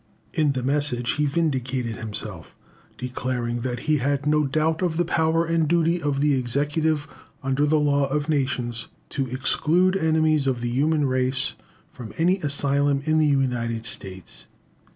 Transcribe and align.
In 0.33 0.53
the 0.53 0.63
Message 0.63 1.11
he 1.11 1.27
vindicated 1.27 1.97
himself, 1.97 2.55
declaring 2.97 3.59
that 3.61 3.81
he 3.81 3.97
had 3.97 4.25
no 4.25 4.45
doubt 4.47 4.81
of 4.81 4.97
the 4.97 5.05
power 5.05 5.45
and 5.45 5.67
duty 5.67 6.01
of 6.01 6.21
the 6.21 6.33
Executive 6.33 7.07
under 7.43 7.67
the 7.67 7.77
law 7.79 8.07
of 8.07 8.27
nations 8.27 8.87
to 9.09 9.27
exclude 9.27 9.95
enemies 9.95 10.47
of 10.47 10.61
the 10.61 10.69
human 10.71 11.05
race 11.05 11.53
from 11.91 12.13
an 12.17 12.29
asylum 12.41 13.03
in 13.05 13.19
the 13.19 13.27
United 13.27 13.85
States. 13.85 14.47